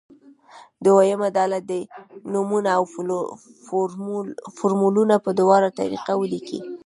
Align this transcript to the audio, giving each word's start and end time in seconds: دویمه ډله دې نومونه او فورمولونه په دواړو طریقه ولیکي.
دویمه 0.85 1.27
ډله 1.37 1.59
دې 1.69 1.81
نومونه 2.33 2.69
او 2.77 2.83
فورمولونه 4.57 5.15
په 5.25 5.31
دواړو 5.39 5.69
طریقه 5.79 6.13
ولیکي. 6.17 6.59